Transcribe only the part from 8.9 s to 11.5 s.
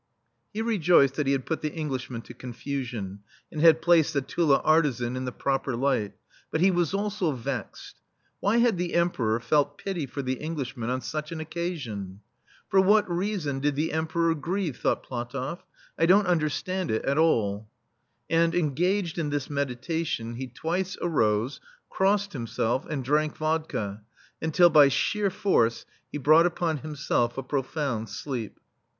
Em peror felt pity for the Englishmen on such an